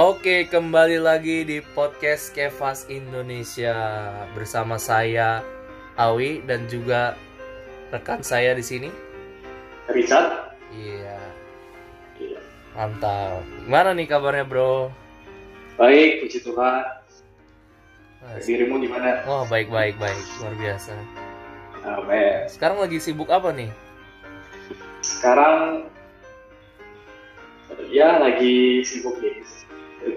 Oke, 0.00 0.48
kembali 0.48 0.96
lagi 0.96 1.44
di 1.44 1.60
podcast 1.60 2.32
Kevas 2.32 2.88
Indonesia 2.88 4.08
bersama 4.32 4.80
saya 4.80 5.44
Awi 5.92 6.40
dan 6.48 6.64
juga 6.72 7.20
rekan 7.92 8.24
saya 8.24 8.56
di 8.56 8.64
sini. 8.64 8.88
Richard. 9.92 10.56
Iya, 10.72 11.20
Iya. 12.16 12.40
mantap. 12.72 13.44
Gimana 13.60 13.92
nih 13.92 14.08
kabarnya, 14.08 14.48
Bro? 14.48 14.88
Baik, 15.76 16.24
puji 16.24 16.48
Tuhan. 16.48 16.80
Dirimu 18.40 18.80
gimana? 18.80 19.20
Wah, 19.28 19.44
baik 19.52 19.68
baik 19.68 20.00
baik, 20.00 20.24
luar 20.40 20.56
biasa. 20.56 20.96
Amin. 21.84 22.48
Sekarang 22.48 22.80
lagi 22.80 22.96
sibuk 23.04 23.28
apa 23.28 23.52
nih? 23.52 23.68
Sekarang 25.04 25.84
ya 27.92 28.16
lagi 28.16 28.80
sibuk 28.80 29.20
nih. 29.20 29.59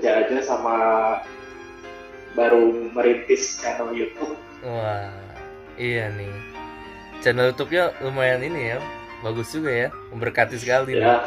Kerja 0.04 0.20
aja 0.20 0.44
sama 0.44 0.76
baru 2.36 2.92
merintis 2.92 3.64
channel 3.64 3.96
YouTube. 3.96 4.36
Wah, 4.60 5.08
iya 5.80 6.12
nih. 6.12 6.28
Channel 7.24 7.56
YouTube-nya 7.56 7.96
lumayan 8.04 8.44
ini 8.44 8.76
ya, 8.76 8.84
bagus 9.24 9.56
juga 9.56 9.72
ya, 9.72 9.88
memberkati 10.12 10.60
sekali. 10.60 11.00
nih. 11.00 11.08
Ya, 11.08 11.24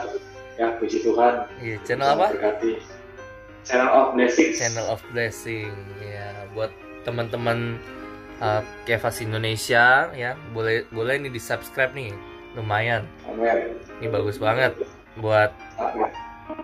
ya 0.60 0.66
puji 0.76 1.00
Tuhan. 1.00 1.48
Iya, 1.56 1.76
channel 1.88 2.20
apa? 2.20 2.36
Berkati. 2.36 2.72
Channel 3.64 3.88
of 3.96 4.06
Blessings. 4.12 4.60
Channel 4.60 4.86
of 4.92 5.00
Blessing 5.08 5.72
ya 6.04 6.28
buat 6.52 6.68
teman-teman 7.08 7.80
uh, 8.44 8.60
Kevas 8.84 9.24
Indonesia 9.24 10.12
ya 10.12 10.36
boleh 10.52 10.84
boleh 10.92 11.16
nih 11.24 11.32
di 11.32 11.40
subscribe 11.40 11.96
nih 11.96 12.12
lumayan 12.52 13.08
Amin. 13.24 13.72
ini 14.04 14.08
bagus 14.12 14.36
banget 14.36 14.76
buat 15.16 15.48
Amin. 15.80 16.12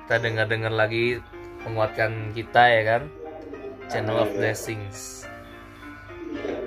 kita 0.05 0.17
dengar-dengar 0.21 0.73
lagi 0.77 1.25
menguatkan 1.67 2.35
kita 2.35 2.63
ya 2.69 2.83
kan 2.85 3.03
Channel 3.91 4.25
of 4.25 4.31
Blessings 4.35 5.27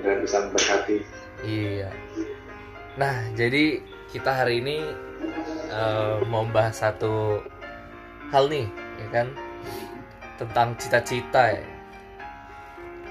Dan 0.04 0.22
bisa 0.22 0.46
memberkati. 0.46 0.96
iya 1.44 1.90
nah 2.96 3.28
jadi 3.36 3.84
kita 4.08 4.30
hari 4.32 4.64
ini 4.64 4.76
uh, 5.68 6.24
mau 6.30 6.46
bahas 6.48 6.80
satu 6.80 7.44
hal 8.32 8.48
nih 8.48 8.66
ya 9.02 9.08
kan 9.12 9.28
tentang 10.36 10.76
cita-cita 10.80 11.56
ya 11.56 11.66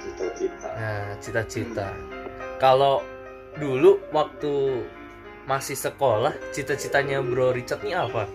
Cita-cita. 0.06 0.68
Nah, 0.78 1.18
cita-cita. 1.18 1.88
Kalau 2.62 3.02
dulu 3.58 3.98
waktu 4.14 4.86
masih 5.50 5.74
sekolah, 5.74 6.30
cita-citanya 6.54 7.26
Bro 7.26 7.58
Richard 7.58 7.82
nih 7.82 7.98
apa? 7.98 8.30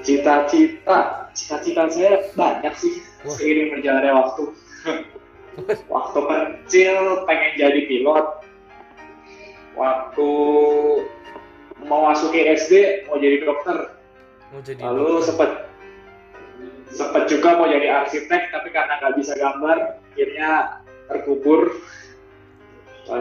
Cita-cita, 0.00 1.28
cita-cita 1.36 1.82
saya 1.92 2.24
banyak 2.32 2.74
sih 2.76 2.94
Wah. 3.24 3.34
seiring 3.36 3.68
berjalannya 3.76 4.12
waktu. 4.16 4.44
waktu 5.92 6.18
kecil 6.24 7.24
pengen 7.28 7.52
jadi 7.60 7.80
pilot. 7.84 8.26
Waktu 9.76 10.30
mau 11.84 12.10
masuk 12.12 12.32
ke 12.32 12.48
SD 12.56 13.06
mau 13.08 13.20
jadi 13.20 13.44
dokter. 13.44 13.96
Mau 14.52 14.60
jadi 14.64 14.80
Lalu 14.80 15.06
dokter. 15.20 15.26
sempet 15.28 15.50
sempet 16.90 17.22
juga 17.30 17.54
mau 17.54 17.70
jadi 17.70 18.02
arsitek 18.02 18.50
tapi 18.50 18.68
karena 18.74 18.98
nggak 18.98 19.14
bisa 19.20 19.32
gambar 19.38 20.00
akhirnya 20.10 20.50
terkubur 21.06 21.60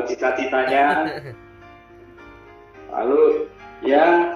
cita-citanya. 0.07 0.85
Lalu 2.93 3.45
ya 3.85 4.33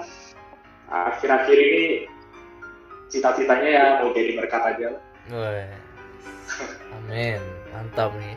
akhir-akhir 0.88 1.58
ini 1.58 1.84
cita-citanya 3.08 3.68
ya 3.68 3.84
mau 4.02 4.10
jadi 4.12 4.30
berkat 4.38 4.62
aja. 4.74 4.88
Wah. 5.30 5.68
Amin. 7.00 7.40
Mantap 7.72 8.12
nih. 8.18 8.36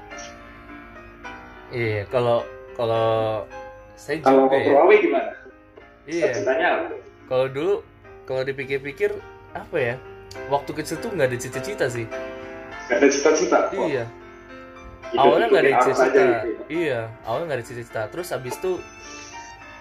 Iya, 1.71 2.01
kalau 2.07 2.47
kalau 2.73 3.43
saya 3.99 4.23
Kalau 4.23 4.47
juga 4.47 4.57
ya. 4.57 4.65
Purwawi 4.71 4.95
gimana? 5.03 5.31
Iya. 6.07 6.31
Cita-citanya 6.31 6.67
apa? 6.73 6.95
Kalau 7.27 7.45
dulu 7.51 7.73
kalau 8.23 8.41
dipikir-pikir 8.43 9.11
apa 9.51 9.77
ya? 9.77 9.95
Waktu 10.47 10.71
kecil 10.75 10.97
tuh 10.99 11.11
nggak 11.11 11.27
ada 11.33 11.37
cita-cita 11.39 11.85
sih. 11.87 12.05
Gak 12.87 13.03
ada 13.03 13.07
cita-cita. 13.11 13.59
Iya. 13.75 14.05
hidup- 15.07 15.23
awalnya 15.23 15.47
nggak 15.47 15.63
ada 15.63 15.73
cita-cita 15.79 16.23
gitu. 16.43 16.61
iya 16.67 16.99
awalnya 17.23 17.45
nggak 17.47 17.59
ada 17.63 17.67
cita-cita 17.71 18.01
terus 18.11 18.27
habis 18.27 18.55
itu 18.59 18.71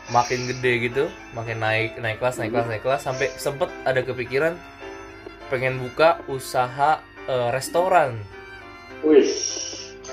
makin 0.06 0.40
gede 0.46 0.72
gitu 0.86 1.04
makin 1.34 1.58
naik 1.58 1.98
naik 1.98 2.22
kelas 2.22 2.38
naik 2.38 2.54
kelas 2.54 2.66
naik 2.70 2.82
kelas 2.86 3.02
sampai 3.02 3.26
sempet 3.34 3.66
ada 3.82 4.06
kepikiran 4.06 4.54
pengen 5.46 5.78
buka 5.78 6.20
usaha 6.26 6.98
eh, 7.24 7.48
restoran 7.50 8.18
Wih, 9.00 9.26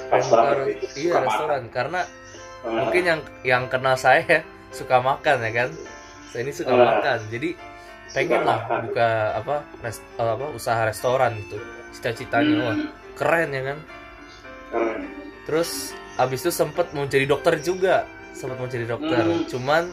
pas 0.10 0.20
Pengen 0.20 0.30
buka 0.30 0.50
iya 0.94 1.10
Suka 1.10 1.10
makan. 1.12 1.24
restoran 1.24 1.64
karena 1.70 2.02
Ah, 2.64 2.80
mungkin 2.80 3.04
yang 3.04 3.22
yang 3.44 3.64
kenal 3.68 3.94
saya 3.94 4.40
suka 4.72 4.98
makan 4.98 5.38
ya 5.42 5.52
kan 5.54 5.70
saya 6.30 6.42
ini 6.42 6.52
suka 6.52 6.72
Ah. 6.72 6.80
makan 6.96 7.20
jadi 7.28 7.50
pengen 8.10 8.40
suka 8.40 8.48
lah 8.48 8.60
makan. 8.62 8.80
buka 8.86 9.10
apa 9.36 9.56
res- 9.82 10.08
eh, 10.16 10.32
apa 10.32 10.46
usaha 10.50 10.82
restoran 10.82 11.32
gitu 11.38 11.58
cita-citanya 11.92 12.56
wah 12.62 12.74
Hmm, 12.74 12.88
keren 13.14 13.50
ya 13.50 13.62
kan 13.64 13.78
keren. 14.70 15.02
Terus 15.44 15.70
abis 16.16 16.40
itu 16.40 16.52
sempet 16.52 16.88
mau 16.92 17.04
jadi 17.04 17.26
dokter 17.26 17.60
juga, 17.60 18.08
sempet 18.32 18.56
mau 18.56 18.66
jadi 18.66 18.88
dokter. 18.88 19.22
Hmm. 19.22 19.44
Cuman 19.44 19.84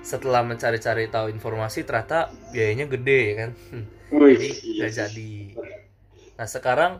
setelah 0.00 0.44
mencari-cari 0.44 1.08
tahu 1.08 1.32
informasi 1.32 1.82
ternyata 1.82 2.28
biayanya 2.52 2.84
gede 2.86 3.20
ya 3.24 3.34
kan, 3.40 3.50
Wih, 4.10 4.38
jadi 4.38 4.48
iya 4.62 4.86
nggak 4.86 4.90
sih. 4.90 5.12
jadi. 5.12 5.32
Nah 6.38 6.48
sekarang 6.50 6.92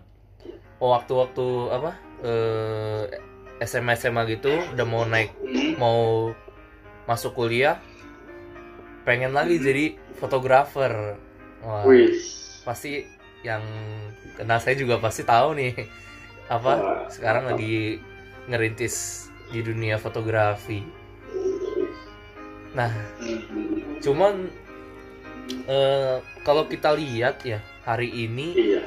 waktu-waktu 0.81 1.47
apa 1.73 1.93
eh, 2.25 3.03
SMA 3.65 3.95
SMA 3.99 4.23
gitu 4.31 4.53
udah 4.75 4.87
mau 4.87 5.05
naik 5.07 5.33
Hmm, 5.43 5.75
mau 5.79 6.33
masuk 7.09 7.37
kuliah, 7.39 7.81
pengen 9.05 9.33
lagi 9.37 9.57
Hmm. 9.57 9.65
jadi 9.67 9.85
fotografer. 10.17 11.17
Wah 11.65 11.89
Wih, 11.89 12.13
pasti 12.65 13.05
yang 13.45 13.63
kenal 14.37 14.59
saya 14.61 14.77
juga 14.77 15.01
pasti 15.01 15.23
tahu 15.25 15.57
nih 15.57 15.73
apa 16.49 16.73
Wah, 16.77 17.09
sekarang 17.09 17.45
lagi 17.51 18.01
ngerintis 18.49 19.29
di 19.53 19.61
dunia 19.65 19.97
fotografi. 20.01 20.85
Nah, 22.75 22.91
Hmm, 23.19 24.01
cuman 24.03 24.51
eh, 25.69 26.17
kalau 26.45 26.65
kita 26.69 26.93
lihat 26.97 27.45
ya 27.45 27.61
hari 27.85 28.09
ini 28.11 28.55
Iya. 28.57 28.83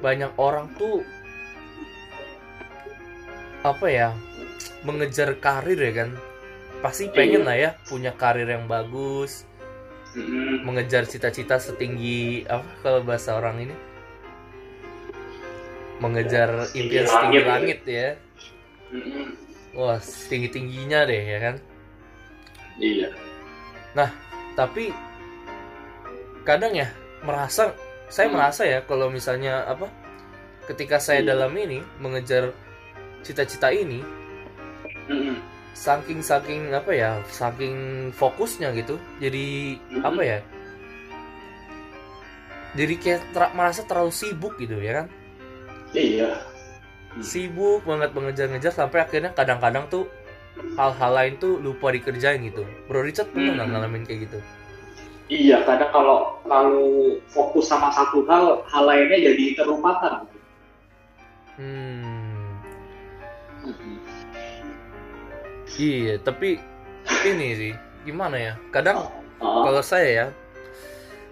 Banyak 0.00 0.32
orang 0.40 0.72
tuh 0.80 1.04
apa 3.60 3.86
ya 3.92 4.08
mengejar 4.84 5.36
karir 5.36 5.76
ya 5.76 5.92
kan 6.04 6.10
pasti 6.80 7.12
pengen 7.12 7.44
Iya. 7.44 7.48
lah 7.48 7.56
ya 7.56 7.70
punya 7.84 8.12
karir 8.16 8.48
yang 8.48 8.64
bagus 8.64 9.44
mengejar 10.64 11.04
cita-cita 11.06 11.60
setinggi 11.60 12.48
apa 12.48 12.66
kalau 12.82 13.00
bahasa 13.04 13.36
orang 13.36 13.68
ini 13.68 13.76
mengejar 16.00 16.66
impian 16.72 17.04
setinggi 17.04 17.38
langit. 17.44 17.46
langit 17.46 17.80
ya 17.84 18.08
wah 19.76 20.00
setinggi 20.00 20.48
tingginya 20.50 21.04
deh 21.04 21.22
ya 21.22 21.38
kan 21.38 21.56
Iya. 22.80 23.08
tapi 24.56 24.88
kadang 26.42 26.72
ya 26.72 26.88
merasa 27.20 27.74
saya 28.08 28.26
Hmm. 28.26 28.34
merasa 28.36 28.62
ya 28.64 28.80
kalau 28.82 29.06
misalnya 29.08 29.64
apa 29.64 29.86
ketika 30.66 30.98
saya 30.98 31.20
Iya. 31.22 31.34
dalam 31.34 31.52
ini 31.54 31.78
mengejar 31.98 32.50
cita-cita 33.20 33.68
ini 33.70 34.00
Hmm, 35.10 35.42
saking 35.74 36.22
saking 36.22 36.70
apa 36.70 36.90
ya 36.94 37.10
saking 37.26 37.74
fokusnya 38.14 38.70
gitu 38.74 38.94
jadi 39.18 39.74
Mhm. 39.90 40.02
apa 40.06 40.22
ya 40.22 40.38
jadi 42.72 42.94
kayak 42.96 43.20
ter- 43.34 43.54
merasa 43.54 43.82
terlalu 43.82 44.12
sibuk 44.14 44.54
gitu 44.56 44.78
ya 44.78 45.02
kan 45.02 45.06
Iya. 45.90 46.30
sibuk 47.18 47.82
banget 47.82 48.14
mengejar-ngejar 48.14 48.70
sampai 48.70 49.02
akhirnya 49.02 49.34
kadang-kadang 49.34 49.90
tuh 49.90 50.06
hal-hal 50.78 51.10
lain 51.10 51.34
tuh 51.36 51.58
lupa 51.58 51.90
dikerjain 51.90 52.38
gitu 52.44 52.62
Bro 52.86 53.02
Richard 53.02 53.34
pernah 53.34 53.58
nggak 53.58 53.66
Hmm. 53.66 53.74
ngalamin 53.74 54.02
kayak 54.06 54.20
gitu 54.30 54.38
Iya, 55.30 55.62
kadang 55.62 55.94
kalau 55.94 56.18
lalu 56.42 56.82
fokus 57.30 57.70
sama 57.70 57.86
satu 57.94 58.26
hal, 58.26 58.66
hal 58.66 58.82
lainnya 58.82 59.30
jadi 59.30 59.44
terlupakan. 59.54 60.26
hmm 61.60 62.56
Hmm. 63.60 64.00
iya 65.76 66.16
tapi 66.16 66.56
ini 67.28 67.48
sih 67.52 67.72
gimana 68.08 68.36
ya 68.40 68.54
kadang 68.72 69.04
Ah, 69.40 69.64
kalau 69.64 69.80
saya 69.80 70.08
ya 70.08 70.26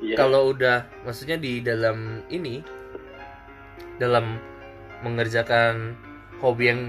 iya. 0.01 0.17
kalau 0.17 0.53
udah 0.53 0.85
maksudnya 1.05 1.37
di 1.37 1.61
dalam 1.61 2.25
ini 2.29 2.65
dalam 3.97 4.37
mengerjakan 5.05 5.93
hobi 6.41 6.73
yang 6.73 6.81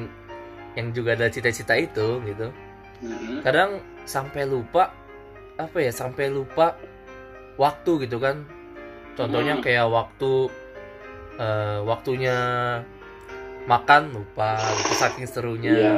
yang 0.75 0.87
juga 0.95 1.15
ada 1.19 1.27
cita-cita 1.27 1.75
itu 1.75 2.19
gitu 2.23 2.51
Hmm. 2.99 3.39
kadang 3.47 3.79
sampai 4.03 4.43
lupa 4.43 4.91
apa 5.55 5.77
ya 5.79 5.91
sampai 5.91 6.27
lupa 6.27 6.75
waktu 7.59 8.07
gitu 8.07 8.17
kan 8.17 8.47
contohnya 9.13 9.59
Hmm. 9.59 9.63
kayak 9.63 9.85
waktu 9.85 10.31
eh, 11.35 11.79
waktunya 11.83 12.35
makan 13.63 14.11
lupa 14.11 14.55
gitu 14.75 14.93
saking 14.93 15.23
serunya 15.23 15.71
Iya. 15.71 15.93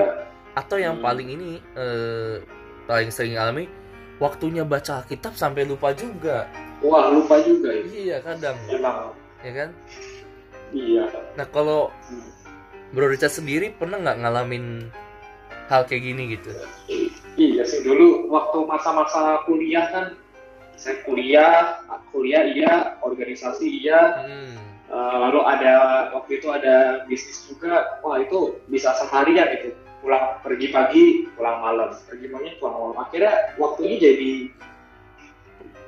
atau 0.53 0.75
yang 0.75 0.97
Hmm. 0.99 1.05
paling 1.05 1.27
ini 1.29 1.49
eh, 1.73 2.41
paling 2.83 3.09
sering 3.09 3.37
alami 3.37 3.69
waktunya 4.17 4.61
baca 4.61 5.05
kitab 5.05 5.33
sampai 5.33 5.63
lupa 5.63 5.93
juga 5.93 6.49
Wah, 6.81 7.09
lupa 7.09 7.37
juga 7.39 7.69
ya. 7.69 7.83
iya 7.87 8.17
kadang 8.19 8.57
Emang. 8.67 9.13
ya 9.39 9.51
kan 9.55 9.69
Iya. 10.71 11.05
nah 11.33 11.45
kalau 11.45 11.89
Hmm. 12.05 12.25
Bro 12.91 13.07
Richard 13.07 13.31
sendiri 13.31 13.71
pernah 13.71 13.97
nggak 13.97 14.17
ngalamin 14.19 14.91
hal 15.69 15.87
kayak 15.87 16.03
gini 16.03 16.35
gitu 16.35 16.51
Iya 17.33 17.63
sih 17.63 17.79
dulu 17.81 18.27
waktu 18.27 18.67
masa-masa 18.67 19.39
kuliah 19.45 19.87
kan 19.87 20.11
saya 20.81 21.05
kuliah, 21.05 21.85
kuliah 22.09 22.43
iya, 22.49 22.97
organisasi 23.05 23.69
iya, 23.85 24.25
hmm. 24.25 24.71
Eh, 24.91 25.17
lalu 25.23 25.39
ada 25.47 25.73
waktu 26.11 26.43
itu 26.43 26.51
ada 26.51 27.07
bisnis 27.07 27.47
juga, 27.47 28.03
wah 28.03 28.19
itu 28.19 28.59
bisa 28.67 28.91
seharian 28.99 29.47
itu 29.55 29.71
pulang 30.03 30.35
pergi 30.43 30.67
pagi, 30.67 31.05
pulang 31.39 31.63
malam, 31.63 31.95
pergi 32.11 32.27
pagi, 32.27 32.49
pulang 32.59 32.75
malam. 32.75 32.97
Akhirnya 32.99 33.55
waktunya 33.55 33.95
jadi 34.03 34.51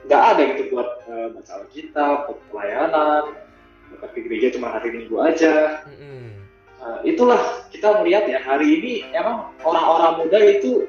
nggak 0.07 0.23
ada 0.23 0.41
gitu 0.55 0.63
buat 0.71 0.89
eh, 1.11 1.27
baca 1.35 1.51
Alkitab, 1.51 2.17
buat 2.31 2.39
pelayanan, 2.47 3.23
buat 3.91 4.09
ke 4.15 4.19
gereja 4.23 4.55
cuma 4.55 4.71
hari 4.71 4.95
Minggu 4.95 5.19
aja. 5.19 5.83
Mm-mm. 5.83 6.39
Nah, 6.79 6.99
itulah 7.03 7.41
kita 7.75 7.99
melihat 7.99 8.23
ya 8.31 8.39
hari 8.39 8.79
ini 8.79 8.93
emang 9.11 9.51
orang-orang 9.67 10.23
muda 10.23 10.39
itu 10.47 10.87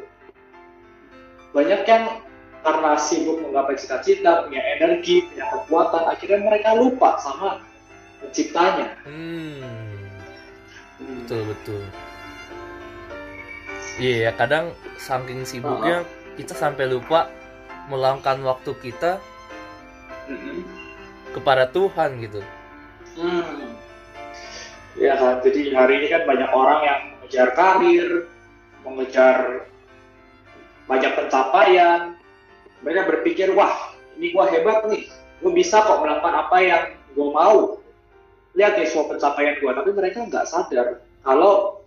banyak 1.50 1.82
yang 1.82 2.22
karena 2.64 2.96
sibuk 2.96 3.44
menggapai 3.44 3.76
cita-cita, 3.76 4.49
punya 4.49 4.62
energi, 4.81 5.28
punya 5.28 5.44
kekuatan, 5.52 6.02
akhirnya 6.08 6.40
mereka 6.40 6.72
lupa 6.72 7.20
sama 7.20 7.61
penciptanya. 8.25 8.96
Hmm. 9.05 9.84
betul 11.05 11.43
betul 11.52 11.82
iya 14.00 14.31
ya 14.31 14.32
kadang 14.32 14.72
saking 14.96 15.44
sibuknya 15.44 16.06
kita 16.40 16.56
sampai 16.56 16.88
lupa 16.88 17.28
meluangkan 17.93 18.40
waktu 18.40 18.72
kita 18.81 19.20
Mm-mm. 20.31 20.64
kepada 21.37 21.69
Tuhan 21.69 22.25
gitu 22.25 22.40
Hmm. 23.14 23.78
Ya 24.99 25.14
kan, 25.19 25.38
jadi 25.43 25.70
hari 25.70 26.02
ini 26.02 26.06
kan 26.10 26.22
banyak 26.26 26.50
orang 26.50 26.81
yang 26.82 27.00
mengejar 27.14 27.49
karir, 27.55 28.26
mengejar 28.82 29.67
banyak 30.90 31.12
pencapaian. 31.14 32.13
Mereka 32.84 33.00
berpikir, 33.08 33.48
wah 33.56 33.96
ini 34.20 34.31
gua 34.31 34.46
hebat 34.52 34.84
nih, 34.92 35.08
gue 35.40 35.52
bisa 35.56 35.81
kok 35.81 36.04
melakukan 36.04 36.34
apa 36.36 36.56
yang 36.60 36.84
gue 37.16 37.28
mau. 37.32 37.81
Lihat 38.54 38.78
nih 38.78 38.86
semua 38.86 39.10
pencapaian 39.10 39.58
gua, 39.58 39.72
tapi 39.75 39.90
mereka 39.90 40.22
nggak 40.22 40.46
sadar 40.46 41.02
kalau 41.25 41.82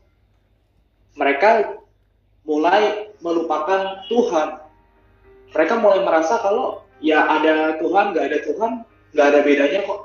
mereka 1.16 1.80
mulai 2.44 3.14
melupakan 3.22 4.04
Tuhan. 4.10 4.66
Mereka 5.54 5.74
mulai 5.80 6.02
merasa 6.04 6.42
kalau 6.42 6.84
ya 7.00 7.24
ada 7.24 7.78
Tuhan, 7.80 8.12
nggak 8.12 8.26
ada 8.28 8.40
Tuhan, 8.44 8.72
nggak 9.14 9.28
ada 9.32 9.40
bedanya 9.46 9.80
kok. 9.86 10.00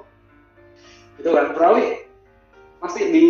Itu 1.18 1.28
kan 1.32 1.56
Prawi 1.56 2.04
pasti 2.82 3.02
di 3.10 3.26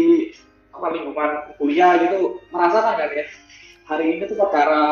apa 0.72 0.88
lingkungan 0.96 1.30
kuliah 1.60 2.00
gitu 2.00 2.40
merasakan 2.50 2.96
kan 2.98 3.10
ya? 3.12 3.24
Hari 3.86 4.04
ini 4.16 4.24
tuh 4.24 4.38
perkara 4.38 4.82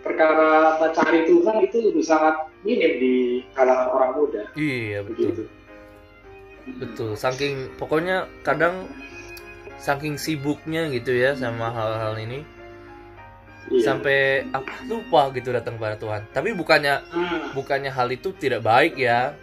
perkara 0.00 0.78
mencari 0.78 1.26
Tuhan 1.26 1.56
itu 1.60 1.76
lebih 1.90 2.04
sangat 2.04 2.34
minim 2.62 2.92
di 2.98 3.14
kalangan 3.52 3.88
orang 3.90 4.10
muda. 4.14 4.42
Iya 4.54 5.02
begitu. 5.04 5.44
Betul. 5.44 5.46
Betul 6.78 7.10
saking 7.16 7.72
pokoknya 7.76 8.28
kadang 8.44 8.84
saking 9.78 10.18
sibuknya 10.18 10.90
gitu 10.90 11.14
ya 11.14 11.32
sama 11.32 11.70
hal-hal 11.70 12.18
ini 12.18 12.42
Iya. 13.68 13.84
sampai 13.84 14.48
apa 14.48 14.80
lupa 14.88 15.28
gitu 15.36 15.52
datang 15.52 15.76
pada 15.76 15.92
Tuhan. 15.94 16.24
Tapi 16.32 16.56
bukannya 16.56 17.04
Hmm, 17.08 17.52
bukannya 17.52 17.92
hal 17.92 18.08
itu 18.08 18.32
tidak 18.32 18.64
baik 18.64 18.96
ya 18.96 19.36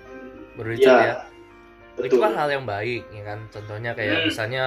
Bro 0.57 0.65
Richard 0.65 0.97
Iya, 0.97 1.05
ya. 1.05 1.15
Itu 1.95 2.17
betul. 2.17 2.25
kan 2.25 2.33
hal 2.33 2.49
yang 2.49 2.65
baik 2.65 3.05
ya 3.13 3.21
kan? 3.21 3.39
Contohnya 3.53 3.91
kayak 3.93 4.17
Hmm. 4.17 4.25
misalnya 4.25 4.63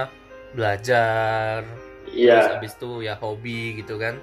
belajar 0.55 1.61
terus 2.07 2.15
iya 2.17 2.55
habis 2.57 2.73
itu 2.73 2.91
ya 3.03 3.13
hobi 3.19 3.83
gitu 3.83 3.99
kan. 3.99 4.15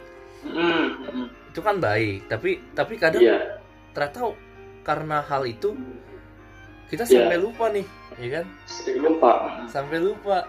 Hmm, 0.43 0.87
hmm, 1.05 1.27
itu 1.57 1.65
kan 1.65 1.81
baik 1.81 2.29
tapi 2.29 2.61
tapi 2.77 3.01
kadang 3.01 3.25
iya. 3.25 3.57
ternyata 3.97 4.37
karena 4.85 5.25
hal 5.25 5.49
itu 5.49 5.73
kita 6.93 7.09
Iya. 7.09 7.25
sampai 7.25 7.39
lupa 7.41 7.65
nih 7.73 7.87
ya 8.21 8.29
kan? 8.41 8.47
Sering 8.69 9.01
lupa. 9.03 9.33
Sampai 9.67 9.99
lupa. 10.05 10.47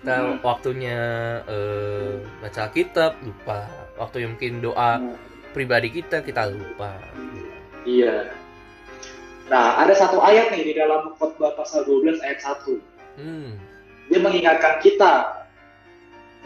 Kita 0.00 0.16
Hmm. 0.16 0.36
waktunya 0.40 0.98
eh, 1.46 2.24
baca 2.42 2.72
kitab 2.72 3.20
lupa. 3.20 3.68
Waktu 4.00 4.24
yang 4.26 4.34
mungkin 4.34 4.64
doa 4.64 4.98
Hmm. 4.98 5.14
pribadi 5.54 5.94
kita 5.94 6.26
kita 6.26 6.50
lupa. 6.50 6.98
Iya. 7.86 8.32
Nah 9.46 9.78
ada 9.78 9.92
satu 9.94 10.18
ayat 10.24 10.50
nih 10.56 10.72
di 10.72 10.72
dalam 10.74 11.12
khotbah 11.20 11.52
pasal 11.54 11.84
12 11.84 12.16
ayat 12.24 12.40
1 12.40 12.80
hmm. 13.20 13.52
Dia 14.08 14.20
mengingatkan 14.24 14.80
kita 14.80 15.44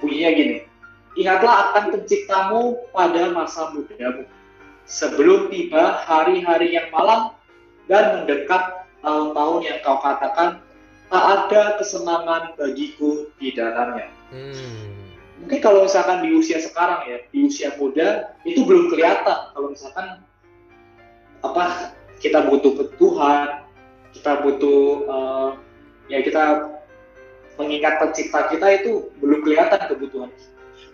bunyinya 0.02 0.30
gini 0.34 0.56
ingatlah 1.18 1.74
akan 1.74 1.84
penciptamu 1.98 2.78
pada 2.94 3.34
masa 3.34 3.74
mudamu. 3.74 4.24
Sebelum 4.88 5.52
tiba 5.52 6.00
hari-hari 6.06 6.78
yang 6.78 6.88
malam 6.94 7.36
dan 7.90 8.22
mendekat 8.22 8.88
tahun-tahun 9.04 9.58
yang 9.66 9.78
kau 9.84 9.98
katakan 10.00 10.64
tak 11.12 11.24
ada 11.24 11.62
kesenangan 11.76 12.56
bagiku 12.56 13.28
di 13.36 13.52
dalamnya. 13.52 14.08
Hmm. 14.32 14.94
Mungkin 15.44 15.60
kalau 15.60 15.84
misalkan 15.84 16.24
di 16.24 16.32
usia 16.32 16.56
sekarang 16.62 17.04
ya 17.04 17.18
di 17.28 17.38
usia 17.46 17.76
muda 17.76 18.32
itu 18.48 18.64
belum 18.64 18.88
kelihatan. 18.88 19.52
Kalau 19.52 19.68
misalkan 19.74 20.24
apa 21.44 21.94
kita 22.18 22.48
butuh 22.48 22.90
Tuhan 22.98 23.68
kita 24.12 24.32
butuh 24.42 24.80
eh, 25.06 25.50
ya 26.10 26.18
kita 26.24 26.44
mengingat 27.58 28.00
pencipta 28.02 28.50
kita 28.50 28.66
itu 28.82 29.12
belum 29.22 29.44
kelihatan 29.46 29.80
kebutuhan 29.90 30.30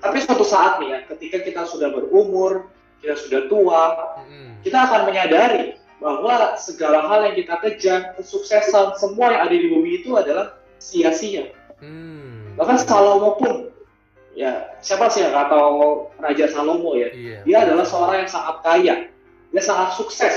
tapi 0.00 0.22
suatu 0.22 0.46
saat 0.46 0.80
nih 0.82 0.88
ya 0.90 0.98
ketika 1.14 1.38
kita 1.42 1.62
sudah 1.66 1.90
berumur 1.92 2.70
kita 3.02 3.14
sudah 3.18 3.40
tua 3.50 3.82
hmm. 4.24 4.64
kita 4.64 4.78
akan 4.88 5.00
menyadari 5.10 5.78
bahwa 6.02 6.56
segala 6.60 7.06
hal 7.08 7.32
yang 7.32 7.36
kita 7.38 7.54
kejar 7.64 8.00
kesuksesan 8.20 8.98
semua 9.00 9.32
yang 9.32 9.42
ada 9.48 9.56
di 9.56 9.68
bumi 9.72 10.04
itu 10.04 10.12
adalah 10.18 10.60
sia-sia. 10.76 11.48
Hmm. 11.80 12.54
bahkan 12.54 12.78
Salomo 12.78 13.34
pun 13.36 13.68
ya 14.38 14.78
siapa 14.78 15.10
sih 15.10 15.26
yang 15.26 15.34
tahu 15.34 16.08
Raja 16.20 16.46
Salomo 16.52 16.94
ya? 16.96 17.08
Iya. 17.12 17.38
Dia 17.44 17.56
adalah 17.68 17.84
seorang 17.88 18.24
yang 18.24 18.30
sangat 18.30 18.56
kaya. 18.62 18.94
Dia 19.50 19.62
sangat 19.62 19.96
sukses. 19.96 20.36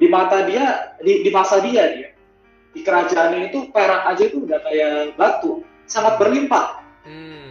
Di 0.00 0.10
mata 0.10 0.42
dia 0.48 0.96
di, 1.00 1.22
di 1.22 1.30
masa 1.30 1.62
dia 1.62 1.86
dia 1.92 2.08
di 2.74 2.82
kerajaan 2.82 3.38
itu 3.46 3.70
perak 3.70 4.02
aja 4.10 4.22
itu 4.26 4.42
udah 4.44 4.58
kayak 4.66 5.14
batu. 5.14 5.62
Sangat 5.86 6.18
berlimpah. 6.18 6.82
Hmm. 7.06 7.43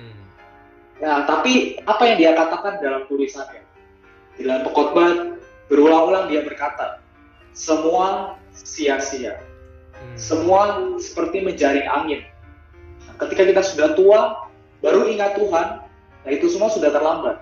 Nah 1.03 1.27
tapi 1.27 1.83
apa 1.83 2.01
yang 2.07 2.15
dia 2.15 2.31
katakan 2.31 2.79
dalam 2.79 3.03
tulisannya? 3.11 3.59
Di 4.39 4.47
dalam 4.47 4.63
pekotbah 4.63 5.35
berulang-ulang 5.67 6.31
dia 6.31 6.41
berkata 6.47 7.03
semua 7.51 8.39
sia-sia. 8.55 9.37
Hmm. 9.93 10.17
semua 10.17 10.61
seperti 10.97 11.45
menjaring 11.45 11.85
angin. 11.85 12.21
Nah, 13.05 13.15
ketika 13.21 13.43
kita 13.45 13.61
sudah 13.61 13.87
tua 13.93 14.49
baru 14.81 15.05
ingat 15.07 15.37
Tuhan 15.37 15.85
nah 16.23 16.31
itu 16.31 16.47
semua 16.47 16.71
sudah 16.71 16.87
terlambat. 16.91 17.37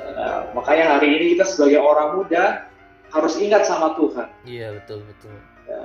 Nah, 0.00 0.48
makanya 0.56 0.96
hari 0.96 1.12
ini 1.14 1.24
kita 1.36 1.44
sebagai 1.44 1.78
orang 1.78 2.16
muda 2.18 2.66
harus 3.12 3.36
ingat 3.36 3.68
sama 3.68 3.94
Tuhan. 4.00 4.28
Iya 4.48 4.80
betul 4.80 5.04
betul. 5.04 5.36
Ya, 5.68 5.80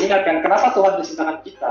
ingatkan 0.00 0.40
kenapa 0.40 0.72
Tuhan 0.72 0.96
menciptakan 1.00 1.38
kita 1.44 1.70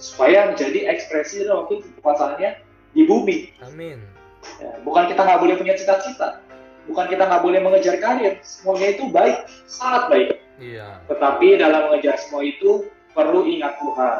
supaya 0.00 0.48
menjadi 0.50 0.88
ekspresi 0.88 1.44
waktu 1.46 1.84
kekuasaannya 2.00 2.50
di 2.96 3.02
bumi. 3.04 3.52
Amin. 3.62 4.00
Ya, 4.56 4.80
bukan 4.82 5.06
kita 5.12 5.20
nggak 5.20 5.40
boleh 5.44 5.54
punya 5.60 5.74
cita-cita. 5.76 6.40
Bukan 6.88 7.06
kita 7.12 7.28
nggak 7.28 7.44
boleh 7.44 7.60
mengejar 7.60 8.00
karir. 8.00 8.40
Semuanya 8.40 8.88
itu 8.96 9.04
baik 9.12 9.46
sangat 9.68 10.08
baik. 10.08 10.28
Iya. 10.58 11.04
Tetapi 11.06 11.60
dalam 11.60 11.92
mengejar 11.92 12.16
semua 12.16 12.42
itu 12.42 12.88
perlu 13.12 13.44
ingat 13.46 13.76
Tuhan. 13.78 14.18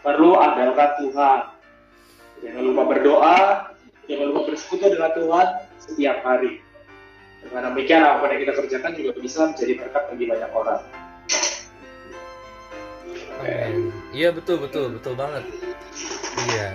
Perlu 0.00 0.30
andalkan 0.40 0.90
Tuhan. 1.04 1.40
Jangan 2.38 2.62
lupa 2.64 2.82
berdoa 2.88 3.38
jangan 4.08 4.24
lupa 4.32 4.40
bersekutu 4.50 4.88
dengan 4.88 5.12
Tuhan 5.12 5.46
setiap 5.84 6.18
hari. 6.24 6.64
Dengan 7.44 7.70
demikian 7.70 8.02
apa 8.02 8.24
yang 8.34 8.40
kita 8.42 8.52
kerjakan 8.56 8.92
juga 8.96 9.10
bisa 9.20 9.46
menjadi 9.52 9.72
berkat 9.78 10.02
bagi 10.10 10.24
banyak 10.26 10.50
orang. 10.50 10.80
Amin. 13.38 13.87
Iya 14.18 14.34
betul 14.34 14.58
betul 14.58 14.98
betul 14.98 15.14
banget. 15.14 15.46
Iya. 16.50 16.74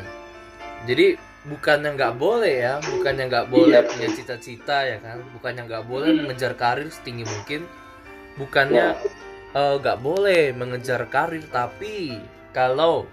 Jadi 0.87 1.19
bukannya 1.43 1.99
nggak 1.99 2.15
boleh 2.15 2.55
ya, 2.63 2.73
bukannya 2.79 3.23
nggak 3.27 3.47
boleh 3.51 3.83
Iya. 3.83 3.87
punya 3.87 4.09
cita-cita 4.15 4.77
ya 4.87 4.97
kan, 5.03 5.19
bukannya 5.35 5.67
nggak 5.67 5.83
boleh 5.83 6.07
Hmm. 6.15 6.19
mengejar 6.23 6.55
karir 6.55 6.87
setinggi 6.87 7.27
mungkin, 7.27 7.67
bukannya 8.39 8.95
Ya. 8.95 8.99
eh, 9.53 9.75
nggak 9.75 9.99
boleh 9.99 10.55
mengejar 10.55 11.03
karir 11.11 11.43
tapi 11.51 12.15
kalau 12.55 13.05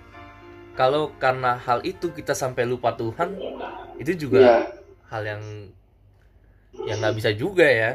kalau 0.72 1.10
karena 1.18 1.58
hal 1.58 1.82
itu 1.82 2.14
kita 2.14 2.32
sampai 2.32 2.64
lupa 2.64 2.94
Tuhan 2.94 3.34
itu 3.98 4.14
juga 4.16 4.38
Iya. 4.40 4.56
hal 5.10 5.22
yang 5.26 5.42
yang 6.86 6.96
nggak 6.96 7.16
bisa 7.18 7.30
juga 7.34 7.66
ya 7.68 7.92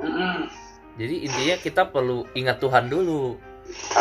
Mm-mm. 0.00 0.48
jadi 0.96 1.14
intinya 1.28 1.56
kita 1.60 1.82
perlu 1.92 2.24
ingat 2.32 2.56
Tuhan 2.56 2.88
dulu 2.88 3.36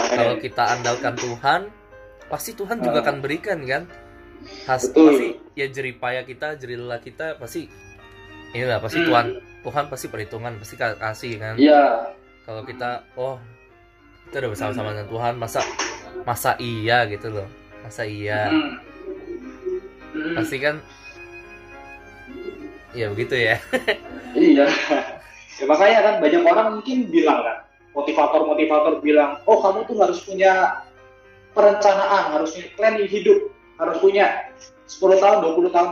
kalau 0.10 0.36
kita 0.38 0.64
andalkan 0.72 1.14
Tuhan 1.14 1.62
pasti 2.28 2.52
Tuhan 2.52 2.78
juga 2.78 3.00
Ah. 3.00 3.04
akan 3.04 3.18
berikan 3.20 3.60
kan 3.64 3.84
Has, 4.64 4.88
Betul. 4.88 5.08
pasti 5.10 5.28
ya 5.54 5.66
jeripaya 5.68 6.22
kita 6.22 6.56
jerilah 6.56 7.00
kita 7.00 7.36
pasti 7.36 7.68
inilah 8.52 8.78
pasti 8.78 9.00
Hmm. 9.00 9.08
Tuhan 9.08 9.28
Tuhan 9.62 9.84
pasti 9.88 10.08
perhitungan 10.08 10.54
pasti 10.56 10.76
ka- 10.76 10.96
kasih 10.96 11.34
kan 11.36 11.56
Iya. 11.56 12.14
kalau 12.44 12.64
kita 12.64 13.04
oh 13.14 13.36
kita 14.26 14.40
udah 14.40 14.50
bersama-sama 14.50 14.92
dengan 14.92 15.08
Tuhan 15.08 15.34
masa 15.36 15.60
masa 16.24 16.56
iya 16.58 17.04
gitu 17.06 17.28
loh 17.30 17.48
masa 17.82 18.04
iya 18.04 18.48
Mm. 18.48 18.72
Mm. 20.14 20.34
pasti 20.36 20.58
kan 20.58 20.76
ya 22.94 23.08
begitu 23.10 23.36
ya 23.38 23.56
Iya. 24.38 24.68
Ya, 25.58 25.66
makanya 25.66 26.00
kan 26.00 26.14
banyak 26.20 26.44
orang 26.46 26.68
mungkin 26.72 27.10
bilang 27.10 27.42
kan, 27.42 27.58
motivator-motivator 27.96 29.00
bilang, 29.04 29.44
oh 29.48 29.60
kamu 29.60 29.88
tuh 29.88 29.98
harus 30.02 30.20
punya 30.24 30.84
perencanaan, 31.54 32.36
harus 32.36 32.54
punya 32.54 32.70
plan 32.76 32.96
hidup, 33.00 33.40
harus 33.78 33.98
punya 34.02 34.26
10 34.88 35.24
tahun, 35.24 35.38
20 35.44 35.76
tahun 35.76 35.90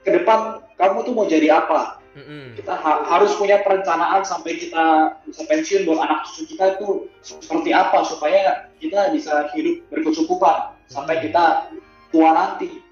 ke 0.00 0.10
depan 0.22 0.64
kamu 0.80 0.98
tuh 1.04 1.12
mau 1.12 1.26
jadi 1.28 1.60
apa? 1.60 2.00
Mm-mm. 2.10 2.58
Kita 2.58 2.74
ha- 2.74 3.06
harus 3.06 3.30
punya 3.38 3.62
perencanaan 3.62 4.26
sampai 4.26 4.58
kita 4.58 5.14
bisa 5.22 5.46
pensiun 5.46 5.86
buat 5.86 6.02
anak 6.02 6.26
cucu 6.26 6.56
kita 6.56 6.74
itu 6.74 7.06
seperti 7.22 7.70
apa 7.70 8.02
supaya 8.02 8.66
kita 8.82 9.14
bisa 9.14 9.46
hidup 9.54 9.86
berkecukupan 9.94 10.74
sampai 10.90 11.22
kita 11.22 11.70
tua 12.10 12.34
nanti. 12.34 12.82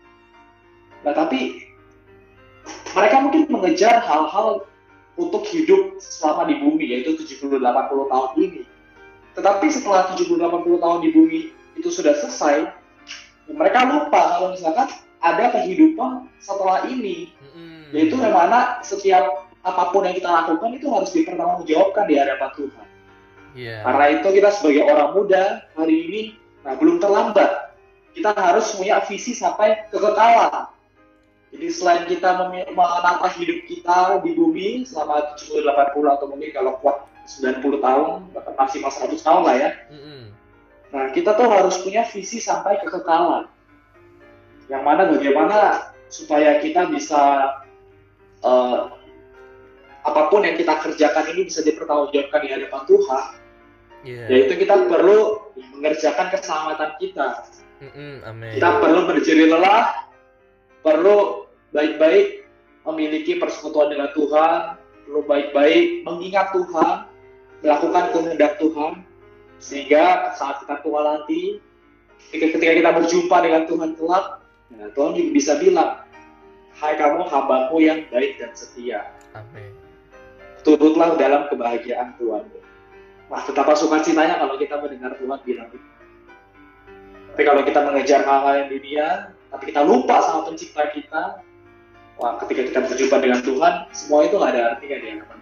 Nah 1.03 1.15
tapi 1.19 1.67
mereka 2.95 3.17
mungkin 3.27 3.43
mengejar 3.51 3.99
hal-hal 4.07 4.63
untuk 5.19 5.43
hidup 5.51 5.99
selama 5.99 6.47
di 6.47 6.63
bumi 6.63 6.95
yaitu 6.95 7.19
70-80 7.19 7.59
tahun 8.09 8.31
ini. 8.39 8.63
Tetapi 9.35 9.67
setelah 9.69 10.15
70-80 10.15 10.79
tahun 10.79 10.99
di 11.03 11.11
bumi 11.11 11.41
itu 11.75 11.91
sudah 11.91 12.15
selesai, 12.23 12.71
mereka 13.51 13.87
lupa 13.91 14.39
kalau 14.39 14.55
misalkan 14.55 14.89
ada 15.19 15.51
kehidupan 15.51 16.31
setelah 16.39 16.87
ini 16.87 17.35
Mm-mm. 17.43 17.91
yaitu 17.91 18.15
mana 18.15 18.79
setiap 18.87 19.51
apa 19.67 19.91
pun 19.91 20.07
yang 20.07 20.15
kita 20.15 20.31
lakukan 20.31 20.71
itu 20.79 20.87
harus 20.87 21.11
dipertanggungjawabkan 21.11 22.05
di 22.07 22.15
hadapan 22.15 22.51
Tuhan. 22.55 22.87
Iya. 23.59 23.77
Karena 23.83 24.05
itu 24.15 24.29
kita 24.39 24.51
sebagai 24.55 24.83
orang 24.87 25.11
muda 25.19 25.45
hari 25.75 25.97
ini 26.07 26.21
nah 26.63 26.79
belum 26.79 27.03
terlambat. 27.03 27.75
Kita 28.15 28.35
harus 28.35 28.75
punya 28.75 29.03
visi 29.07 29.35
sampai 29.35 29.91
kekekalan. 29.91 30.71
Jadi 31.49 31.67
selain 31.73 32.05
kita 32.05 32.53
menata 32.77 33.29
hidup 33.41 33.65
kita 33.65 34.21
di 34.21 34.37
bumi 34.37 34.85
selama 34.85 35.33
70 35.41 35.65
80 35.65 36.17
atau 36.17 36.27
mungkin 36.29 36.51
kalau 36.53 36.77
kuat 36.85 37.09
90 37.25 37.81
tahun, 37.81 38.11
maksimal 38.57 38.91
100 38.93 39.17
tahun 39.21 39.43
lah 39.45 39.57
ya. 39.57 39.71
Mm-mm. 39.89 40.23
Nah, 40.89 41.05
kita 41.13 41.37
tuh 41.37 41.49
harus 41.49 41.77
punya 41.85 42.05
visi 42.09 42.41
sampai 42.41 42.81
kekekalan. 42.81 43.49
Yang 44.69 44.83
mana 44.85 45.03
bagaimana 45.09 45.59
supaya 46.09 46.61
kita 46.61 46.89
bisa 46.89 47.53
eh, 48.45 48.81
apa 50.05 50.23
pun 50.33 50.45
yang 50.45 50.57
kita 50.57 50.81
kerjakan 50.81 51.25
ini 51.37 51.53
bisa 51.53 51.61
dipertanggungjawabkan 51.61 52.41
di 52.45 52.49
hadapan 52.49 52.83
Tuhan, 52.89 53.25
Iya. 54.07 54.25
yaitu 54.31 54.55
kita 54.63 54.89
perlu 54.89 55.51
mengerjakan 55.77 56.33
keselamatan 56.33 56.91
kita. 57.03 57.45
Mm-mm. 57.83 58.25
Amin. 58.25 58.57
Kita 58.57 58.81
perlu 58.81 59.05
berjeri 59.05 59.53
lelah, 59.53 60.09
perlu 60.81 61.38
baik-baik 61.99 62.47
memiliki 62.87 63.43
persekutuan 63.43 63.91
dengan 63.91 64.15
Tuhan, 64.15 64.79
perlu 65.05 65.23
baik-baik 65.27 66.07
mengingat 66.07 66.55
Tuhan, 66.55 67.11
melakukan 67.67 68.05
kehendak 68.15 68.53
Tuhan, 68.63 69.03
sehingga 69.59 70.33
saat 70.39 70.63
kita 70.63 70.79
tua 70.87 71.03
nanti, 71.03 71.59
ketika, 72.31 72.71
kita 72.71 72.91
berjumpa 72.95 73.37
dengan 73.43 73.63
Tuhan 73.67 73.99
kelak, 73.99 74.47
nah, 74.71 74.89
Tuhan 74.95 75.19
juga 75.19 75.31
bisa 75.35 75.53
bilang, 75.59 76.07
Hai 76.79 76.95
kamu 76.95 77.27
hambaku 77.27 77.83
yang 77.83 78.07
baik 78.15 78.39
dan 78.39 78.55
setia, 78.55 79.11
Amin. 79.35 79.75
turutlah 80.63 81.19
dalam 81.19 81.51
kebahagiaan 81.51 82.15
Tuhan. 82.23 82.47
Wah, 83.27 83.43
betapa 83.43 83.75
sukacitanya 83.75 84.39
kalau 84.39 84.55
kita 84.55 84.79
mendengar 84.79 85.19
Tuhan 85.19 85.43
bilang 85.43 85.69
itu. 85.75 85.83
Tapi 87.35 87.43
kalau 87.43 87.63
kita 87.67 87.83
mengejar 87.83 88.23
hal-hal 88.23 88.55
yang 88.63 88.71
dunia, 88.71 89.07
tapi 89.51 89.75
kita 89.75 89.83
lupa 89.83 90.23
sama 90.23 90.47
pencipta 90.47 90.87
kita, 90.95 91.43
wah, 92.19 92.35
ketika 92.45 92.63
kita 92.69 92.79
berjumpa 92.91 93.17
dengan 93.23 93.41
Tuhan, 93.41 93.75
semua 93.95 94.21
itu 94.27 94.35
nggak 94.37 94.53
ada 94.55 94.63
artinya 94.77 94.97
di 94.99 95.07
hadapan. 95.15 95.39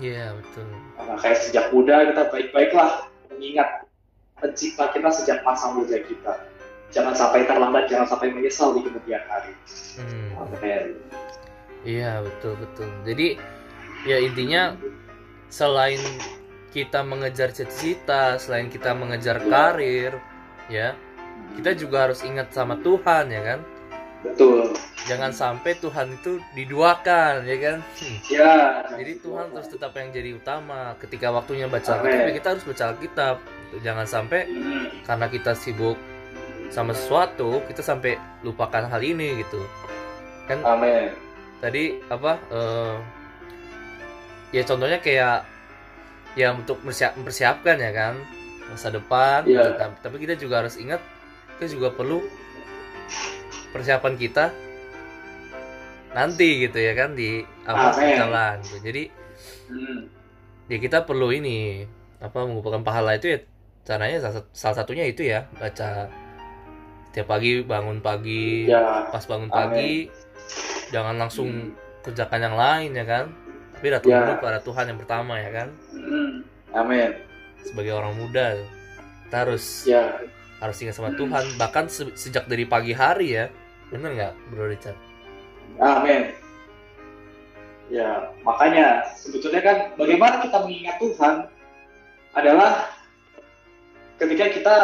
Iya 0.00 0.26
betul. 0.40 0.66
Nah, 0.96 1.16
kayak 1.20 1.38
sejak 1.44 1.64
muda 1.68 1.94
kita 2.08 2.22
baik-baiklah 2.32 2.90
mengingat 3.28 3.68
pencipta 4.40 4.88
kita 4.94 5.08
sejak 5.12 5.38
masa 5.44 5.74
muda 5.76 5.98
kita. 6.00 6.32
Jangan 6.92 7.14
sampai 7.16 7.44
terlambat, 7.48 7.88
jangan 7.88 8.08
sampai 8.08 8.32
menyesal 8.32 8.76
di 8.76 8.84
kemudian 8.84 9.22
hari. 9.28 9.52
Hmm. 10.00 10.48
Iya 11.82 12.22
betul 12.24 12.54
betul. 12.60 12.88
Jadi 13.04 13.36
ya 14.06 14.16
intinya 14.20 14.76
selain 15.52 16.00
kita 16.72 17.04
mengejar 17.04 17.52
cita-cita, 17.52 18.40
selain 18.40 18.72
kita 18.72 18.96
mengejar 18.96 19.44
karir, 19.44 20.16
ya 20.72 20.96
kita 21.56 21.76
juga 21.76 22.08
harus 22.08 22.24
ingat 22.24 22.52
sama 22.52 22.80
Tuhan 22.80 23.28
ya 23.28 23.42
kan. 23.44 23.60
Betul. 24.22 24.70
Jangan 25.02 25.34
sampai 25.34 25.74
Tuhan 25.76 26.14
itu 26.14 26.38
diduakan 26.54 27.42
ya 27.42 27.56
kan. 27.58 27.78
Hmm. 27.82 28.18
Ya. 28.30 28.54
Jadi 28.94 29.12
Tuhan 29.18 29.50
terus 29.50 29.68
tetap 29.68 29.92
yang 29.94 30.08
jadi 30.08 30.30
utama. 30.32 30.94
Ketika 30.96 31.28
waktunya 31.28 31.66
baca. 31.66 31.98
Alkitab, 31.98 32.22
ya 32.22 32.32
kita 32.32 32.48
harus 32.54 32.64
baca 32.64 32.84
Alkitab. 32.88 33.36
Jangan 33.82 34.06
sampai 34.06 34.40
Hmm. 34.46 34.86
karena 35.02 35.26
kita 35.26 35.52
sibuk 35.52 35.98
sama 36.70 36.94
sesuatu, 36.94 37.60
kita 37.66 37.82
sampai 37.82 38.14
lupakan 38.40 38.86
hal 38.86 39.02
ini 39.02 39.42
gitu. 39.42 39.60
Kan 40.46 40.62
Amin. 40.62 41.10
tadi 41.58 41.98
apa 42.06 42.38
eh, 42.48 42.96
ya 44.50 44.62
contohnya 44.62 44.98
kayak 44.98 45.46
ya 46.34 46.50
untuk 46.50 46.80
mempersiap- 46.80 47.14
mempersiapkan 47.14 47.76
ya 47.76 47.90
kan 47.90 48.14
masa 48.66 48.88
depan 48.88 49.44
Iya. 49.44 49.78
gitu 49.78 49.86
tapi 50.00 50.16
kita 50.18 50.34
juga 50.34 50.64
harus 50.64 50.74
ingat 50.76 50.98
kita 51.56 51.72
juga 51.72 51.92
perlu 51.92 52.24
persiapan 53.72 54.14
kita 54.14 54.44
nanti 56.12 56.48
gitu 56.62 56.76
ya 56.76 56.92
kan 56.92 57.16
di 57.16 57.40
apa 57.64 57.96
jalan 57.96 58.56
gitu. 58.60 58.78
jadi 58.82 59.02
Hmm. 59.66 60.04
ya 60.68 60.76
kita 60.76 61.02
perlu 61.02 61.32
ini 61.32 61.88
apa 62.18 62.44
mengumpulkan 62.44 62.84
pahala 62.84 63.16
itu 63.16 63.26
ya 63.26 63.38
caranya 63.82 64.20
salah, 64.20 64.44
salah 64.52 64.76
satunya 64.78 65.04
itu 65.04 65.24
ya 65.24 65.48
baca 65.54 66.06
tiap 67.10 67.26
pagi 67.26 67.60
bangun 67.60 67.98
pagi 67.98 68.64
Ya. 68.64 69.08
pas 69.08 69.24
bangun 69.24 69.48
Amin. 69.48 69.56
pagi 69.56 69.92
jangan 70.88 71.16
langsung 71.16 71.72
kerjakan 72.02 72.40
yang 72.42 72.56
lain 72.56 72.90
ya 72.92 73.04
kan 73.04 73.24
tapi 73.72 73.86
datang 73.88 74.10
Ya. 74.10 74.18
dulu 74.22 74.32
kepada 74.38 74.58
Tuhan 74.60 74.84
yang 74.86 74.98
pertama 74.98 75.34
ya 75.36 75.50
kan 75.50 75.68
Hmm. 75.90 76.30
Amin. 76.74 77.10
sebagai 77.62 77.92
orang 77.94 78.12
muda 78.14 78.60
kita 79.24 79.36
harus 79.38 79.64
Ya. 79.84 80.12
harus 80.58 80.76
ingat 80.78 80.94
sama 80.94 81.10
Tuhan 81.12 81.56
bahkan 81.56 81.88
se- 81.88 82.12
sejak 82.12 82.44
dari 82.44 82.64
pagi 82.64 82.92
hari 82.92 83.34
ya 83.34 83.46
bener 83.92 84.10
nggak 84.16 84.32
Bro 84.50 84.72
Richard 84.72 84.98
Amin. 85.80 86.36
Ya, 87.88 88.32
makanya 88.44 89.08
sebetulnya 89.16 89.60
kan 89.64 89.76
bagaimana 89.96 90.40
kita 90.44 90.64
mengingat 90.64 90.96
Tuhan 91.00 91.34
adalah 92.32 92.88
ketika 94.16 94.48
kita 94.52 94.76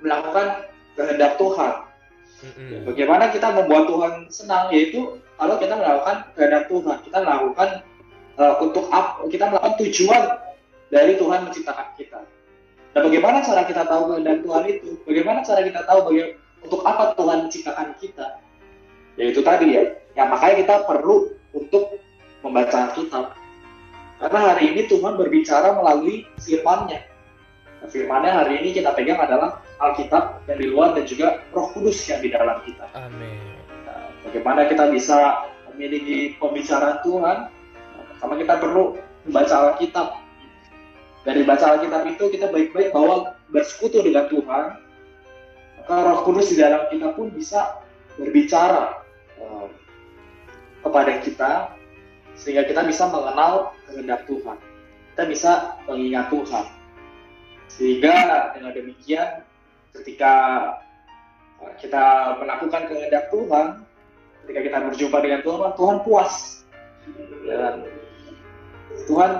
melakukan 0.00 0.68
kehendak 0.96 1.36
Tuhan. 1.36 1.72
Mm-mm. 2.42 2.88
Bagaimana 2.88 3.30
kita 3.32 3.48
membuat 3.52 3.84
Tuhan 3.88 4.12
senang 4.28 4.72
yaitu 4.72 5.20
kalau 5.36 5.56
kita 5.60 5.74
melakukan 5.76 6.16
kehendak 6.36 6.64
Tuhan, 6.68 6.96
kita 7.04 7.18
melakukan 7.20 7.68
eh, 8.36 8.54
untuk 8.64 8.84
ap- 8.92 9.20
kita 9.28 9.44
melakukan 9.48 9.76
tujuan 9.80 10.22
dari 10.88 11.16
Tuhan 11.16 11.48
menciptakan 11.48 11.88
kita. 11.96 12.20
Nah, 12.92 13.00
bagaimana 13.00 13.40
cara 13.40 13.64
kita 13.64 13.88
tahu 13.88 14.12
kehendak 14.12 14.44
Tuhan 14.44 14.64
itu? 14.68 15.00
Bagaimana 15.08 15.40
cara 15.40 15.60
kita 15.64 15.80
tahu 15.88 16.12
baga- 16.12 16.36
untuk 16.62 16.80
apa 16.86 17.12
Tuhan 17.18 17.48
menciptakan 17.48 17.88
kita? 17.98 18.40
Yaitu 19.20 19.44
tadi 19.44 19.76
ya, 19.76 19.82
ya 20.16 20.24
makanya 20.30 20.64
kita 20.64 20.74
perlu 20.88 21.36
untuk 21.52 22.00
membaca 22.40 22.90
Alkitab. 22.90 23.36
Karena 24.22 24.54
hari 24.54 24.70
ini 24.72 24.82
Tuhan 24.86 25.18
berbicara 25.18 25.74
melalui 25.74 26.24
firman-Nya. 26.38 27.02
Nah, 27.82 27.88
firman-Nya 27.90 28.30
hari 28.30 28.62
ini 28.62 28.70
kita 28.78 28.94
pegang 28.94 29.18
adalah 29.18 29.58
Alkitab 29.82 30.46
yang 30.46 30.58
di 30.62 30.66
luar 30.70 30.94
dan 30.94 31.04
juga 31.04 31.42
Roh 31.50 31.74
Kudus 31.74 31.98
yang 32.06 32.22
di 32.22 32.30
dalam 32.30 32.62
kita. 32.62 32.86
Amin 32.94 33.58
Nah, 33.82 34.06
bagaimana 34.22 34.70
kita 34.70 34.94
bisa 34.94 35.50
memiliki 35.74 36.38
pembicaraan 36.38 37.02
Tuhan? 37.02 37.38
Nah, 37.50 38.04
pertama 38.14 38.34
kita 38.38 38.54
perlu 38.62 38.82
membaca 39.26 39.74
Alkitab. 39.74 40.08
dari 41.22 41.46
baca 41.46 41.78
Alkitab 41.78 42.02
itu 42.10 42.34
kita 42.34 42.50
baik-baik 42.50 42.90
bahwa 42.90 43.38
bersekutu 43.54 44.02
dengan 44.02 44.26
Tuhan, 44.26 44.81
Roh 45.88 46.20
Kudus 46.26 46.54
di 46.54 46.60
dalam 46.60 46.86
kita 46.90 47.14
pun 47.14 47.32
bisa 47.32 47.82
berbicara 48.14 49.02
uh, 49.40 49.66
kepada 50.82 51.12
kita 51.22 51.52
sehingga 52.38 52.66
kita 52.66 52.82
bisa 52.86 53.08
mengenal 53.10 53.74
kehendak 53.86 54.24
Tuhan. 54.26 54.58
Kita 55.12 55.24
bisa 55.28 55.52
mengingat 55.84 56.32
Tuhan. 56.32 56.64
Sehingga 57.68 58.16
dengan 58.56 58.72
demikian 58.72 59.44
ketika 59.92 60.34
kita 61.78 62.36
melakukan 62.40 62.88
kehendak 62.90 63.28
Tuhan, 63.30 63.66
ketika 64.44 64.60
kita 64.60 64.78
berjumpa 64.90 65.18
dengan 65.22 65.40
Tuhan, 65.44 65.70
Tuhan 65.76 65.96
puas. 66.04 66.34
Dan 67.46 67.74
Tuhan 69.06 69.30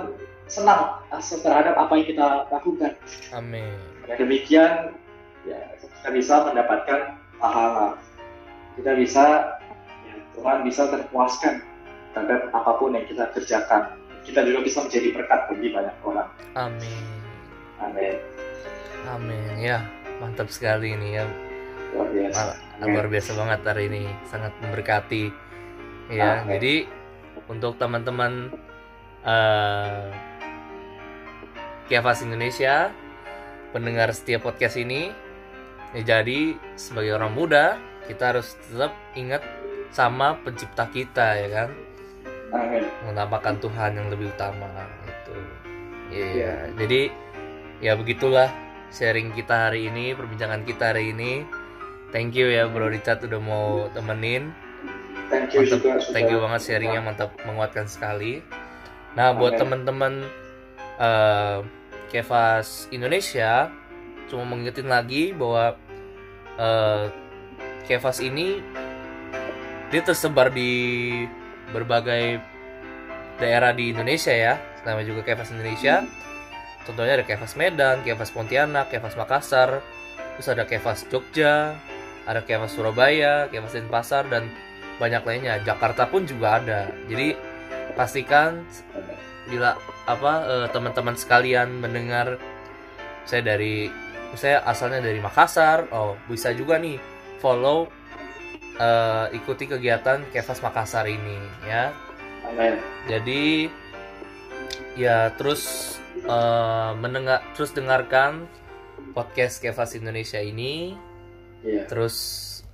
senang 0.47 1.01
terhadap 1.41 1.75
apa 1.77 1.93
yang 1.97 2.07
kita 2.07 2.27
lakukan. 2.51 2.91
Amin. 3.33 3.73
Dengan 4.03 4.17
demikian, 4.19 4.71
ya, 5.47 5.59
kita 5.79 6.09
bisa 6.11 6.33
mendapatkan 6.49 6.99
pahala. 7.39 7.99
Kita 8.73 8.91
bisa, 8.97 9.23
ya, 10.07 10.15
Tuhan 10.33 10.65
bisa 10.65 10.89
terpuaskan 10.89 11.61
terhadap 12.13 12.49
apa 12.51 12.71
pun 12.81 12.97
yang 12.97 13.05
kita 13.05 13.29
kerjakan. 13.33 13.97
Kita 14.23 14.39
juga 14.47 14.63
bisa 14.63 14.79
menjadi 14.81 15.09
berkat 15.11 15.39
bagi 15.51 15.67
banyak 15.69 15.95
orang. 16.07 16.29
Amin. 16.55 17.03
Amin. 17.83 18.15
Amin. 19.11 19.43
Ya, 19.59 19.83
mantap 20.23 20.47
sekali 20.47 20.95
ini 20.95 21.19
ya. 21.19 21.27
Luar 21.91 22.09
biasa. 22.09 22.39
Mal- 22.39 22.57
luar 22.83 23.07
biasa 23.07 23.31
banget 23.37 23.59
hari 23.63 23.83
ini, 23.91 24.03
sangat 24.27 24.51
memberkati. 24.63 25.31
Ya, 26.11 26.43
Amin. 26.43 26.57
jadi 26.57 26.75
untuk 27.47 27.79
teman-teman 27.79 28.51
eh 29.23 30.07
Kiavas 31.91 32.23
Indonesia, 32.23 32.95
pendengar 33.75 34.15
setiap 34.15 34.47
podcast 34.47 34.79
ini, 34.79 35.11
ya 35.93 36.01
jadi 36.01 36.57
sebagai 36.75 37.15
orang 37.17 37.33
muda 37.33 37.77
kita 38.09 38.35
harus 38.35 38.57
tetap 38.67 38.91
ingat 39.15 39.41
sama 39.93 40.35
pencipta 40.41 40.89
kita 40.89 41.37
ya 41.37 41.47
kan, 41.53 41.69
Amin. 42.51 42.83
menamakan 43.05 43.61
Tuhan 43.61 43.93
yang 43.95 44.07
lebih 44.09 44.33
utama 44.33 44.67
itu. 45.05 45.35
Iya, 46.09 46.25
Iya. 46.33 46.53
jadi 46.81 47.01
ya 47.79 47.93
begitulah 47.93 48.49
sharing 48.89 49.31
kita 49.37 49.69
hari 49.69 49.87
ini, 49.89 50.17
perbincangan 50.17 50.65
kita 50.65 50.93
hari 50.93 51.13
ini. 51.13 51.45
Thank 52.13 52.37
you 52.37 52.49
ya 52.49 52.69
Bro 52.69 52.93
Richard 52.93 53.25
udah 53.25 53.41
mau 53.41 53.89
temenin. 53.93 54.53
Thank 55.29 55.53
you 55.57 55.65
Mantap, 55.65 55.81
juga 55.81 56.13
thank 56.13 56.29
you 56.29 56.37
banget 56.37 56.61
sharingnya 56.61 57.01
mantap 57.01 57.33
menguatkan 57.45 57.89
sekali. 57.89 58.41
Nah 59.17 59.33
buat 59.33 59.57
teman-teman 59.57 60.25
eh 61.01 61.57
Kevas 62.13 62.85
Indonesia, 62.93 63.73
cuma 64.31 64.43
mengingetin 64.47 64.87
lagi 64.89 65.31
bahwa 65.35 65.75
eh 66.59 67.05
Kevas 67.83 68.23
ini 68.23 68.63
dia 69.91 70.01
tersebar 70.01 70.49
di 70.49 70.71
berbagai 71.75 72.39
daerah 73.37 73.75
di 73.75 73.91
Indonesia 73.91 74.31
ya, 74.31 74.55
namanya 74.87 75.11
juga 75.11 75.21
Kevas 75.27 75.51
Indonesia. 75.51 76.07
Contohnya 76.87 77.19
ada 77.19 77.25
Kevas 77.27 77.55
Medan, 77.55 78.03
Kevas 78.03 78.31
Pontianak, 78.31 78.91
Kevas 78.91 79.15
Makassar, 79.15 79.83
terus 80.35 80.47
ada 80.47 80.63
Kevas 80.67 81.07
Jogja, 81.07 81.75
ada 82.23 82.41
Kevas 82.43 82.75
Surabaya, 82.75 83.47
Kevas 83.51 83.75
Denpasar 83.75 84.27
dan 84.31 84.47
banyak 84.99 85.23
lainnya. 85.23 85.59
Jakarta 85.63 86.07
pun 86.07 86.27
juga 86.27 86.59
ada. 86.59 86.91
Jadi 87.07 87.35
pastikan 87.95 88.63
bila 89.47 89.75
apa 90.07 90.33
eh, 90.47 90.67
teman-teman 90.71 91.15
sekalian 91.19 91.83
mendengar 91.83 92.39
saya 93.23 93.43
dari 93.43 93.87
saya 94.35 94.61
asalnya 94.65 94.99
dari 94.99 95.21
Makassar, 95.21 95.87
oh 95.93 96.17
bisa 96.25 96.49
juga 96.51 96.77
nih 96.77 96.97
follow 97.37 97.87
eh, 98.77 99.25
ikuti 99.37 99.69
kegiatan 99.69 100.25
Kevas 100.33 100.59
Makassar 100.61 101.05
ini 101.05 101.37
ya. 101.65 101.93
Amin. 102.49 102.75
Jadi 103.07 103.69
ya 104.97 105.33
terus 105.37 105.95
eh, 106.17 106.91
mendengar 106.97 107.41
terus 107.53 107.73
dengarkan 107.73 108.45
podcast 109.13 109.61
Kevas 109.61 109.93
Indonesia 109.93 110.41
ini 110.41 110.97
Iya. 111.63 111.87
terus 111.87 112.15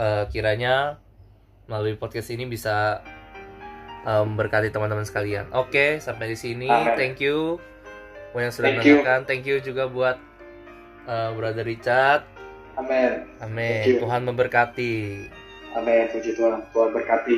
eh, 0.01 0.25
kiranya 0.33 0.97
melalui 1.69 1.93
podcast 1.93 2.33
ini 2.33 2.49
bisa 2.49 3.05
memberkati 3.99 4.73
teman-teman 4.73 5.05
sekalian. 5.05 5.51
Oke, 5.53 5.99
sampai 6.01 6.33
di 6.33 6.37
sini. 6.39 6.65
Amin. 6.65 6.95
Thank 6.97 7.21
you 7.21 7.61
buat 8.31 8.41
yang 8.47 8.53
sudah 8.55 8.73
Thank 8.73 8.81
you. 8.87 9.03
mendengarkan. 9.03 9.19
Thank 9.27 9.43
you 9.45 9.57
juga 9.61 9.85
buat 9.85 10.17
eh, 11.09 11.29
Brother 11.33 11.65
Richard. 11.65 12.21
Amin. 12.77 13.25
Amin. 13.41 13.99
Tuhan 13.99 14.21
memberkati. 14.29 15.25
Amin. 15.75 16.05
Puji 16.13 16.37
Tuhan. 16.37 16.63
Tuhan 16.71 16.89
berkati. 16.93 17.37